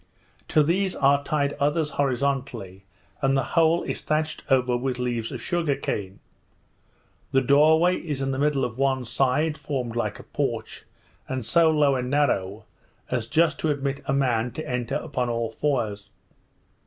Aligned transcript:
To 0.47 0.63
these 0.63 0.95
are 0.95 1.23
tied 1.23 1.53
others 1.59 1.91
horizontally, 1.91 2.85
and 3.21 3.37
the 3.37 3.43
whole 3.53 3.83
is 3.83 4.01
thatched 4.01 4.41
over 4.49 4.75
with 4.75 4.97
leaves 4.97 5.31
of 5.31 5.43
sugar 5.43 5.75
cane. 5.75 6.19
The 7.31 7.41
door 7.41 7.79
way 7.79 7.97
is 7.97 8.19
in 8.19 8.31
the 8.31 8.39
middle 8.39 8.65
of 8.65 8.79
one 8.79 9.05
side, 9.05 9.59
formed 9.59 9.95
like 9.95 10.17
a 10.17 10.23
porch, 10.23 10.85
and 11.27 11.45
so 11.45 11.69
low 11.69 11.93
and 11.95 12.09
narrow, 12.09 12.65
as 13.11 13.27
just 13.27 13.59
to 13.59 13.69
admit 13.69 14.01
a 14.07 14.11
man 14.13 14.49
to 14.53 14.67
enter 14.67 14.95
upon 14.95 15.29
all 15.29 15.51
fours. 15.51 16.09